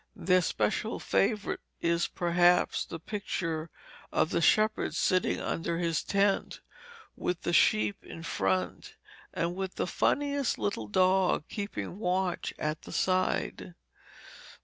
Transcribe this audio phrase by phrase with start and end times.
[0.15, 3.69] Their special favourite is perhaps the picture
[4.11, 6.59] of the shepherd sitting under his tent,
[7.15, 8.95] with the sheep in front,
[9.31, 13.75] and with the funniest little dog keeping watch at the side.